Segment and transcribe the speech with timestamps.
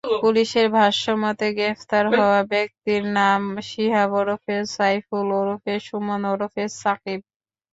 [0.21, 7.19] পুলিশের ভাষ্যমতে, গ্রেপ্তার হওয়া ব্যক্তির নাম শিহাব ওরফে সাইফুল ওরফে সুমন ওরফে সাকিব।